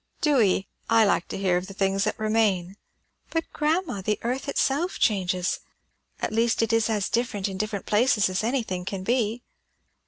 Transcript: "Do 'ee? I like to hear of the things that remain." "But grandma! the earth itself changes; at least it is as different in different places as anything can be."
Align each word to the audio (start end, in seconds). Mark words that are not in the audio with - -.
"Do 0.21 0.39
'ee? 0.39 0.67
I 0.89 1.05
like 1.05 1.27
to 1.27 1.37
hear 1.37 1.57
of 1.57 1.67
the 1.67 1.75
things 1.75 2.05
that 2.05 2.17
remain." 2.17 2.75
"But 3.29 3.43
grandma! 3.53 4.01
the 4.01 4.17
earth 4.23 4.49
itself 4.49 4.97
changes; 4.97 5.59
at 6.23 6.33
least 6.33 6.63
it 6.63 6.73
is 6.73 6.89
as 6.89 7.07
different 7.07 7.47
in 7.47 7.59
different 7.59 7.85
places 7.85 8.27
as 8.27 8.43
anything 8.43 8.83
can 8.83 9.03
be." 9.03 9.43